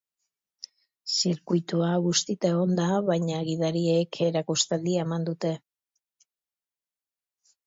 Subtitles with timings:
[1.15, 5.53] Zirkuitua bustita egon da, baina gidariek erakustaldia eman dute.